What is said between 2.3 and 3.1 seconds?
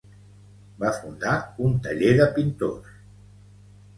pintors.